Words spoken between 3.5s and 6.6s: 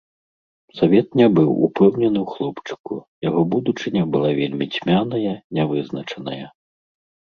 будучыня была вельмі цьмяная, не вызначаная.